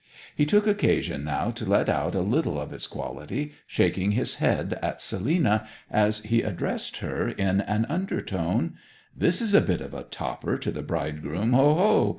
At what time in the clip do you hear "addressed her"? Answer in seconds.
6.41-7.29